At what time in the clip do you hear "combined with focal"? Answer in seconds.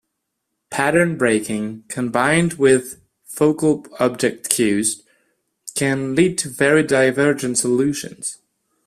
1.87-3.85